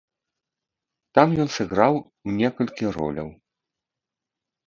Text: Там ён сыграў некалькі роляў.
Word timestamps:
Там 1.17 1.27
ён 1.43 1.49
сыграў 1.57 1.93
некалькі 2.39 2.85
роляў. 2.97 3.29